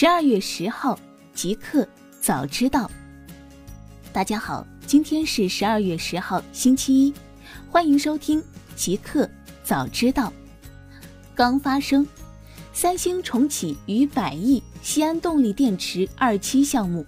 [0.00, 0.96] 十二月十号，
[1.34, 1.84] 极客
[2.20, 2.88] 早知道。
[4.12, 7.12] 大家好，今天是十二月十号，星期一，
[7.68, 8.40] 欢迎收听
[8.76, 9.28] 极客
[9.64, 10.32] 早知道。
[11.34, 12.06] 刚发生，
[12.72, 17.04] 三星重启逾百亿西安动力电池二期项目。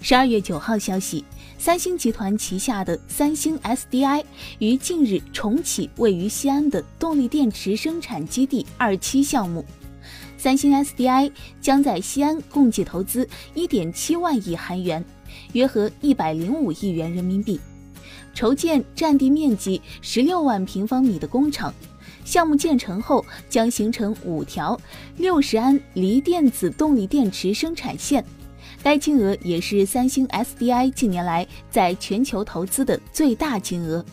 [0.00, 1.24] 十二月九号消息，
[1.58, 4.24] 三星集团旗下的三星 SDI
[4.60, 9.64] 于近日重启位于西安的动力电池生产基地二期项目。
[10.44, 15.02] 三星 SDI 将在西安共计投资一点七万亿韩元，
[15.54, 17.58] 约合一百零五亿元人民币，
[18.34, 21.72] 筹建占地面积十六万平方米的工厂。
[22.26, 24.78] 项目建成后，将形成五条
[25.16, 28.22] 六十安锂电子动力电池生产线，
[28.82, 34.04] 该金额也是三星 SDI 近年来在全球投资的最大金额。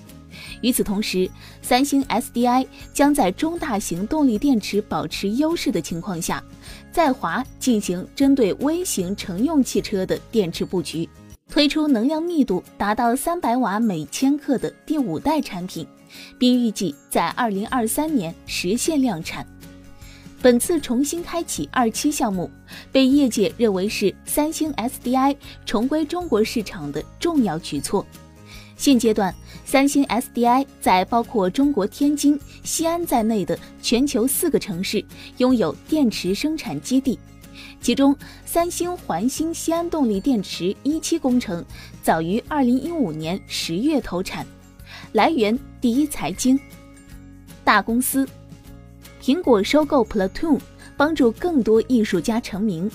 [0.61, 1.29] 与此同时，
[1.61, 6.43] 三星 SDI 将在中大型动力电池保持优势的情况下，
[6.91, 11.07] 在华进行针对微型乘用汽车的电池布局，
[11.49, 15.85] 推出能量密度达到三百瓦每千克的第五代产品，
[16.37, 19.45] 并预计在二零二三年实现量产。
[20.41, 22.49] 本次重新开启二期项目，
[22.91, 25.35] 被业界认为是三星 SDI
[25.67, 28.03] 重归中国市场的重要举措。
[28.75, 29.31] 现阶段，
[29.71, 35.01] 三星 SDI 在包括中国天津、西安在内的全球四个城市
[35.37, 37.17] 拥有电池生产基地，
[37.79, 38.13] 其中
[38.45, 41.63] 三星环星西安动力电池一期工程
[42.03, 44.45] 早于二零一五年十月投产。
[45.13, 46.59] 来源：第一财经。
[47.63, 48.27] 大公司，
[49.23, 50.59] 苹果收购 Platoon，
[50.97, 52.91] 帮助更多艺术家成名。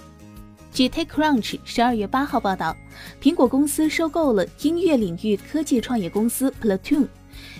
[0.76, 2.76] 据 TechCrunch 十二月八号报道，
[3.18, 7.06] 苹果公司收购了音乐领域科技创业公司 Platoon。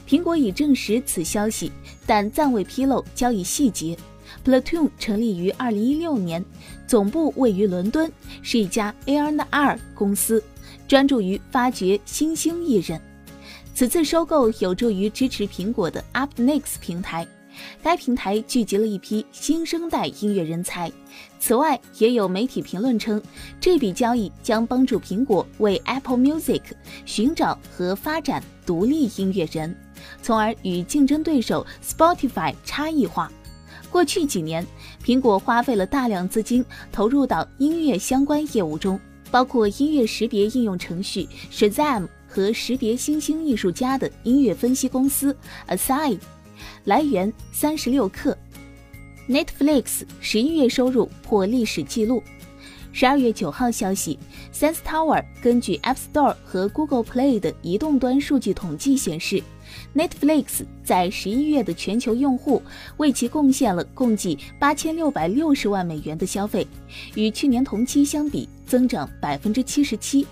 [0.07, 1.73] 苹果已证实此消息，
[2.05, 3.97] 但暂未披露交易细节。
[4.45, 6.45] Platoon 成立于二零一六年，
[6.87, 9.79] 总部位于伦敦，是一家 A.R.
[9.95, 10.45] 公司，
[10.87, 13.01] 专注于发掘新兴艺人。
[13.75, 17.27] 此次收购有助于支持苹果的 UpNext 平台。
[17.83, 20.91] 该平台聚集了一批新生代音乐人才。
[21.39, 23.23] 此外，也有媒体评论称，
[23.61, 26.63] 这笔交易将帮助苹果为 Apple Music
[27.05, 29.75] 寻找和发展独立音乐人，
[30.23, 33.31] 从而与竞争对手 Spotify 差异化。
[33.91, 34.67] 过去几年，
[35.05, 39.01] 苹果花费了大量资金投入到音乐相关业务中，
[39.31, 45.35] 包括音乐识别应用程序 Shazam 和识别新兴艺术家的音乐分析公司
[45.69, 46.19] Aside。
[46.85, 48.35] 来源三十六氪。
[49.29, 52.23] Netflix 十一月收入破历史记录。
[52.93, 54.19] 十二月九号消息
[54.55, 59.43] ，Sense Tower 根据 App Store 和 Google Play 的移动端数据统计显示
[59.95, 62.63] ，Netflix 在十一月的全球用户
[62.97, 66.67] 为其贡献了共计八千六百六十万美元的消费，
[67.15, 70.27] 与去年同期相比增长百分之七十七，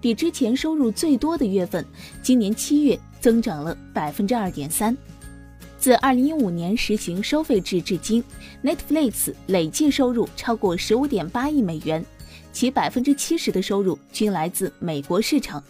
[0.00, 1.84] 比之前收入最多的月份
[2.22, 4.96] 今年七月增长了百分之二点三。
[5.86, 8.20] 自2015年实行收费制至今
[8.64, 12.04] ，Netflix 累计收入超过15.8亿美元，
[12.52, 15.62] 其百分之七十的收入均来自美国市场。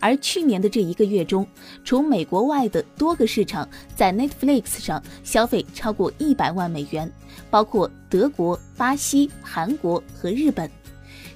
[0.00, 1.46] 而去年的这一个月中，
[1.84, 7.12] 除美国外的多个市场在 Netflix 上消费超过一百万美元，
[7.50, 10.70] 包括德国、巴西、韩国和日本。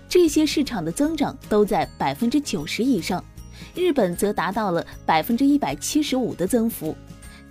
[0.09, 3.23] 这些市场的增长都在百分之九十以上，
[3.75, 6.97] 日本则达到了百分之一百七十五的增幅。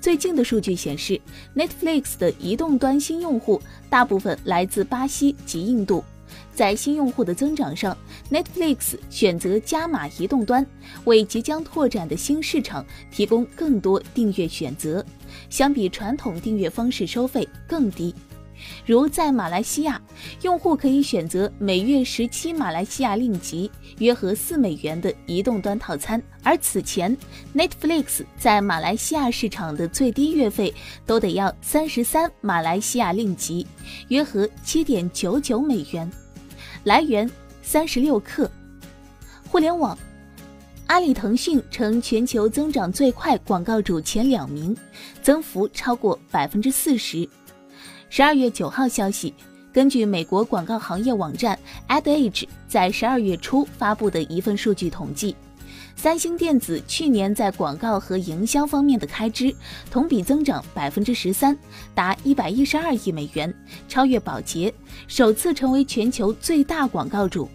[0.01, 1.21] 最近的数据显示
[1.55, 6.03] ，Netflix 的移动端新用户大部分来自巴西及印度。
[6.55, 7.95] 在新用户的增长上
[8.31, 10.65] ，Netflix 选择加码移动端，
[11.03, 15.05] 为即将拓展的新市场提供更多订阅选择，
[15.51, 18.15] 相比传统订阅方式收费更低。
[18.85, 20.01] 如在马来西亚，
[20.41, 26.21] 用户可以选择每月十七马来西亚令吉，约合四美元的移动端套餐。
[26.43, 27.15] 而此前
[27.55, 30.73] ，Netflix 在马来西亚市场的最低月费
[31.05, 33.67] 都得要三十三马来西亚令吉，
[34.07, 36.11] 约合七点九九美元。
[36.83, 37.29] 来源：
[37.61, 38.49] 三十六氪。
[39.47, 39.97] 互联网，
[40.87, 44.75] 阿里、腾讯成全球增长最快广告主前两名，
[45.21, 47.27] 增幅超过百分之四十。
[48.13, 49.33] 十二月九号消息，
[49.71, 55.33] 根据美国广告行业网站 Ad Age 在十二月初发布的一份数据统计，
[55.95, 59.55] 三星电子去年在广告和营销方面的开支
[59.89, 61.57] 同比增长百分之十三，
[61.95, 63.53] 达一百一十二亿美元，
[63.87, 64.73] 超越宝洁，
[65.07, 67.47] 首次成为全球最大广告主。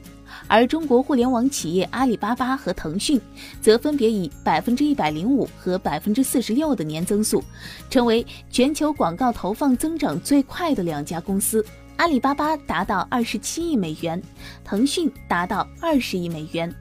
[0.48, 3.20] 而中国互联网企业阿里巴巴和腾讯，
[3.60, 7.42] 则分别以百分之一百零五和百分之四十六的年增速，
[7.90, 11.64] 成为全球广告投放增长最快的两家公司。
[11.96, 14.22] 阿里巴巴达到二十七亿美元，
[14.62, 16.72] 腾讯达到二十亿美元。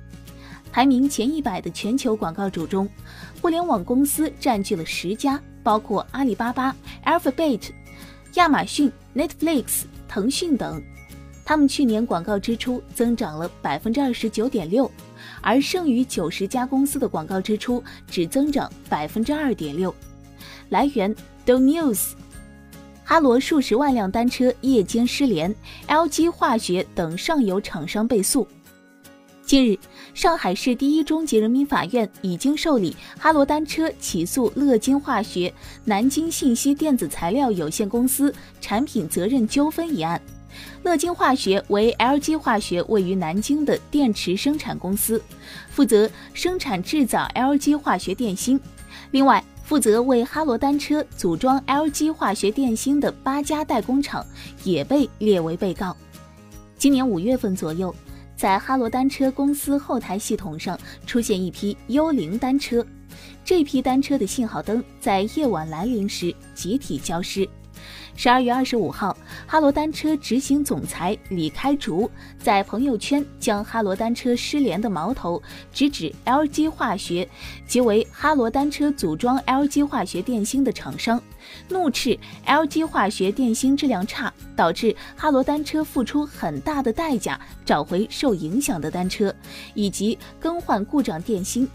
[0.71, 2.87] 排名前一百的全球广告主中，
[3.41, 6.75] 互联网公司占据了十家，包括阿里巴巴、
[7.05, 7.69] Alphabet、
[8.33, 10.83] 亚马逊、Netflix、腾讯等。
[11.45, 14.91] 他们去年广告支出增长了百分之二十九点六，
[15.41, 19.93] 而剩余九十家公司的广告支出只增长百分之二点六。
[20.69, 21.15] 来源
[21.45, 22.13] ：Do News。
[23.03, 25.53] 哈罗数十万辆单车夜间失联
[25.87, 28.47] ，LG 化学等上游厂商被诉。
[29.45, 29.77] 近日，
[30.15, 35.53] 上海市第一中级人民法院已经受理哈罗单车起诉乐金化学、
[35.83, 40.19] 南京信息电子材料有限公司产品责任纠纷一案。
[40.83, 45.21] 乐金化学为 LG 化学位于南京的电池生产公司，
[45.69, 48.59] 负责生产制造 LG 化学电芯。
[49.11, 54.25] 另外，负责为哈罗单车组装 LG 化学电芯的八家代工厂
[54.63, 55.95] 也被列为被告。
[56.77, 57.93] 今年五月份左右，
[58.35, 60.77] 在哈罗单车公司后台系统上
[61.07, 62.85] 出现一批幽灵单车，
[63.43, 67.47] 这批单车的信号灯在夜晚来临时集体消失。
[68.15, 69.15] 十二月二十五号，
[69.45, 72.09] 哈罗单车执行总裁李开竹
[72.39, 75.41] 在朋友圈将哈罗单车失联的矛头
[75.73, 77.27] 直指 LG 化学，
[77.67, 81.21] 即为哈罗单车组装 LG 化学电芯的厂商，
[81.67, 89.35] 怒斥 LG 化学电芯质量差，导致哈罗单车付出很大的代价找回受影响的单车，
[89.73, 91.67] 以及更换故障电芯。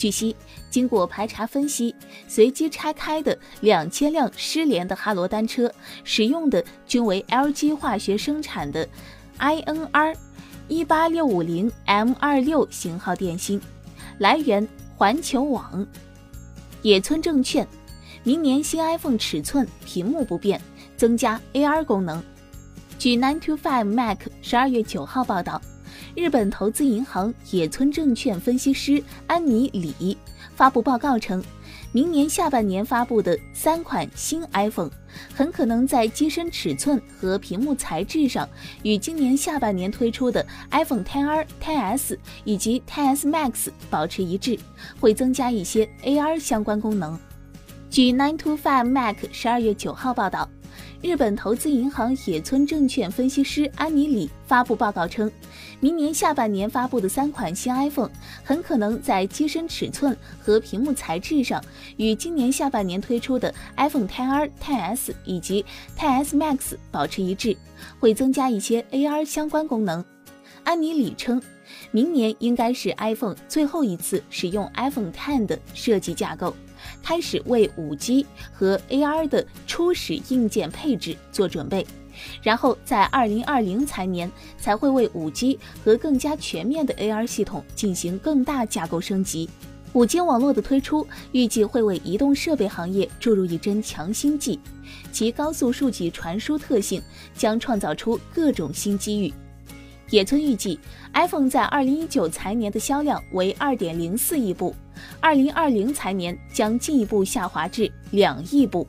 [0.00, 0.34] 据悉，
[0.70, 1.94] 经过排查分析，
[2.26, 5.70] 随机拆开的两千辆失联的哈罗单车，
[6.04, 8.88] 使用的均为 LG 化学生产的
[9.38, 10.16] INR
[10.68, 13.60] 一八六五零 M 二六型号电芯。
[14.16, 14.66] 来源：
[14.96, 15.86] 环球网。
[16.80, 17.68] 野村证券，
[18.22, 20.58] 明年新 iPhone 尺寸、屏幕不变，
[20.96, 22.24] 增加 AR 功能。
[22.98, 25.60] 据 Nine to Five Mac 十二月九号报道。
[26.14, 30.16] 日本投资银行野村证券分析师安妮里
[30.54, 31.42] 发布报告称，
[31.92, 34.90] 明年下半年发布的三款新 iPhone
[35.32, 38.48] 很可能在机身尺寸和屏幕材质上
[38.82, 44.58] 与今年下半年推出的 iPhone XR、XS 以及 XS Max 保持一致，
[44.98, 47.18] 会增加一些 AR 相关功能。
[47.90, 50.48] 据 Nine to Five Mac 十二月九号报道。
[51.02, 55.28] 日本投资银行野村证券分析师安妮里发布报告称，
[55.80, 58.10] 明年下半年发布的三款新 iPhone
[58.44, 61.60] 很可能在机身尺寸和屏幕材质上
[61.96, 65.64] 与今年下半年推出的 iPhone XR、XS 以及
[65.98, 67.56] XS Max 保持一致，
[67.98, 70.04] 会增加一些 AR 相关功能。
[70.62, 71.42] 安妮里称，
[71.90, 76.54] 明年应该是 iPhone 最后一次使用 iPhone X 的设计架构。
[77.02, 81.86] 开始为 5G 和 AR 的初始硬件配置做准备，
[82.42, 89.48] 然后在2020财年才会为 5G 和更加全面的 AR 系统进行更大架构升级。
[89.92, 94.60] 5G 网络的推出预计会为移动设备行业注入一针强心剂，
[95.10, 97.02] 其高速数据传输特性
[97.34, 99.32] 将创造出各种新机遇。
[100.10, 100.78] 野村预计
[101.14, 104.74] ，iPhone 在2019财年的销量为2.04亿部。
[105.20, 108.86] 二零二零财年将进一步下滑至两亿部。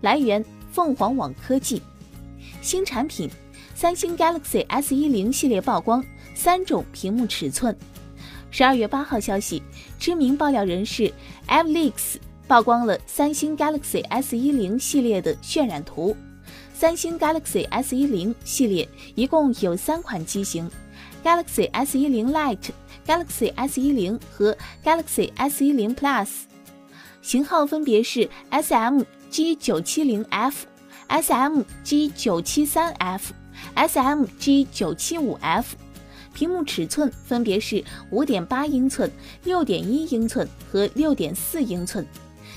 [0.00, 0.42] 来源：
[0.72, 1.82] 凤凰网科技。
[2.62, 3.28] 新产品：
[3.74, 6.02] 三星 Galaxy S 一零系列曝光
[6.34, 7.76] 三种屏幕尺寸。
[8.50, 9.62] 十二月八号消息，
[9.98, 11.12] 知名爆料人士
[11.48, 12.16] Avleaks
[12.48, 16.16] 曝光了三星 Galaxy S 一零系列的渲染图。
[16.78, 20.70] 三星 Galaxy S 一零系列一共有三款机型
[21.24, 22.68] ：Galaxy S 一零 Lite。
[23.06, 24.54] Galaxy S 一零和
[24.84, 26.28] Galaxy S 一零 Plus
[27.22, 30.66] 型号分别是 SM G 九七零 F、
[31.08, 33.32] SM G 九七三 F、
[33.74, 35.76] SM G 九七五 F，
[36.34, 39.10] 屏幕尺寸分别是五点八英寸、
[39.44, 42.04] 六点一英寸和六点四英寸，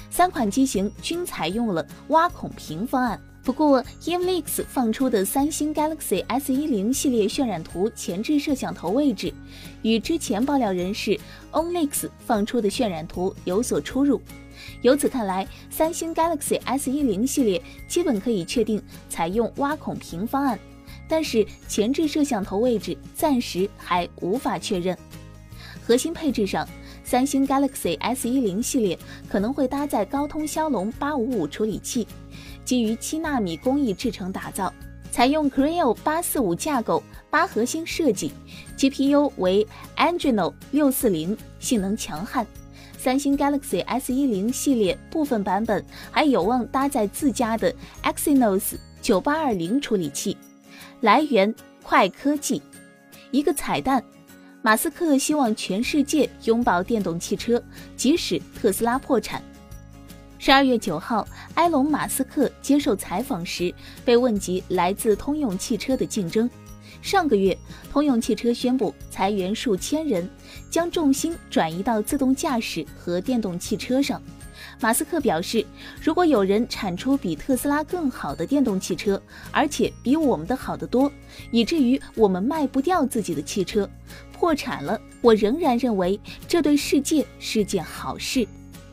[0.10, 3.18] 三款机型均采用了挖孔屏方案。
[3.44, 9.34] 不过 e v l e x 放出的三星 Galaxy S 一零系列渲染图前置摄像头位置，
[9.82, 11.20] 与之前爆料人士
[11.52, 14.22] Onlix 放出的渲染图有所出入。
[14.82, 20.60] 由此看来，三星 Galaxy S 一零系列基本可以确定采用挖孔屏方案，
[21.08, 24.96] 但是前置摄像头位置暂时还无法确认。
[25.82, 26.68] 核心配置上，
[27.04, 32.06] 三星 Galaxy S 一零系列可能会搭载高通骁龙八五五处理器。
[32.70, 34.72] 基于七纳米工艺制成打造，
[35.10, 38.32] 采用 Creo 八四五架构，八核心设计
[38.78, 39.66] ，GPU 为
[39.98, 42.46] Adreno 六四零，性能强悍。
[42.96, 47.74] 三星 Galaxy S 一零系列部分版本还有望搭载自家的
[48.04, 50.38] Exynos 九八二零处理器。
[51.02, 52.62] 来源：快科技。
[53.32, 54.04] 一个彩蛋：
[54.62, 57.60] 马斯克希望全世界拥抱电动汽车，
[57.98, 59.42] 即使特斯拉破产。
[60.42, 63.74] 十二月九号，埃隆·马斯克接受采访时
[64.06, 66.50] 被问及来自通用汽车的竞争。
[67.02, 67.56] 上个月，
[67.92, 70.30] 通用汽车宣布裁员数千人，
[70.72, 74.22] 将重心转移到自动驾驶和电动汽车上。
[74.80, 75.66] 马斯克表示，
[76.02, 81.12] 如果有人产出比特斯拉更好的电动汽车，而且比我们的好得多，
[81.52, 83.90] 以至于我们卖不掉自己的汽车，
[84.32, 86.18] 破产了，我仍然认为
[86.48, 88.48] 这对世界是件好事。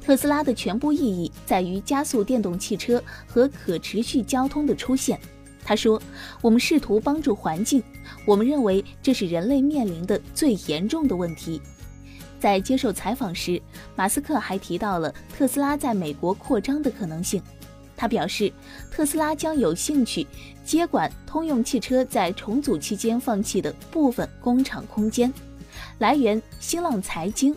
[0.07, 5.19] 特斯拉的全部意义在于加速电动汽车和可持续交通的出现。
[5.65, 6.01] 他说
[6.41, 7.83] ：“我们试图帮助环境，
[8.25, 11.61] 我们认为这是人类面临的最严重的问题。”
[12.39, 13.61] 在接受采访时，
[13.97, 17.43] 马斯克还提到了特斯拉在美国扩张的可能性。
[17.97, 18.53] 他表示，
[18.93, 20.25] 特斯拉将有兴趣
[20.65, 25.35] 接管通用汽车在重组期间放弃的部分工厂空间。
[25.99, 27.53] 来源：新浪财经。